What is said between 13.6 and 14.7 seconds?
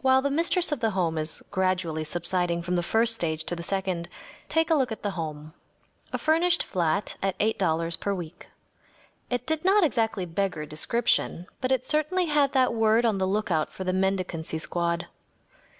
for the mendicancy